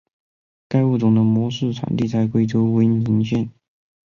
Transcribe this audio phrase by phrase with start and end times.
[0.67, 3.51] 该物种的模式产地在贵州威宁县。